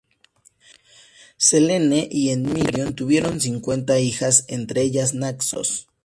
Selene 1.37 2.09
y 2.11 2.29
Endimión 2.31 2.95
tuvieron 2.95 3.39
cincuenta 3.39 3.99
hijas, 3.99 4.45
entre 4.47 4.81
ellas 4.81 5.13
Naxos. 5.13 5.89